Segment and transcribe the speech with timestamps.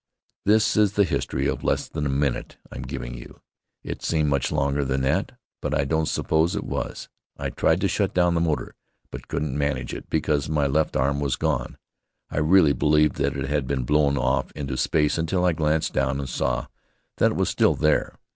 [0.45, 3.39] This is the history of less than a minute I'm giving you.
[3.83, 7.07] It seemed much longer than that, but I don't suppose it was.
[7.37, 8.73] I tried to shut down the motor,
[9.11, 11.77] but couldn't manage it because my left arm was gone.
[12.31, 16.17] I really believed that it had been blown off into space until I glanced down
[16.19, 16.65] and saw
[17.17, 18.15] that it was still there.